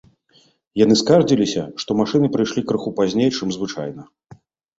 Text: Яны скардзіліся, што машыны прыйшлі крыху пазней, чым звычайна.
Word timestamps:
Яны 0.83 0.95
скардзіліся, 1.01 1.63
што 1.83 1.97
машыны 1.99 2.31
прыйшлі 2.37 2.65
крыху 2.73 2.95
пазней, 3.01 3.29
чым 3.37 3.47
звычайна. 3.59 4.01